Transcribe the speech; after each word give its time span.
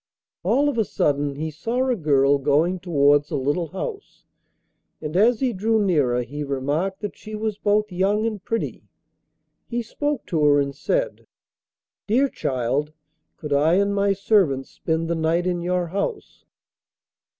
All 0.41 0.67
of 0.67 0.79
a 0.79 0.83
sudden 0.83 1.35
he 1.35 1.51
saw 1.51 1.87
a 1.87 1.95
girl 1.95 2.39
going 2.39 2.79
towards 2.79 3.29
a 3.29 3.35
little 3.35 3.67
house, 3.67 4.25
and 4.99 5.15
as 5.15 5.41
he 5.41 5.53
drew 5.53 5.79
nearer 5.79 6.23
he 6.23 6.43
remarked 6.43 7.01
that 7.01 7.15
she 7.15 7.35
was 7.35 7.59
both 7.59 7.91
young 7.91 8.25
and 8.25 8.43
pretty. 8.43 8.87
He 9.67 9.83
spoke 9.83 10.25
to 10.25 10.43
her, 10.43 10.59
and 10.59 10.73
said, 10.73 11.27
'Dear 12.07 12.29
child, 12.29 12.93
could 13.37 13.53
I 13.53 13.75
and 13.75 13.93
my 13.93 14.13
servant 14.13 14.65
spend 14.65 15.07
the 15.07 15.13
night 15.13 15.45
in 15.45 15.59
this 15.59 15.69
house? 15.91 16.45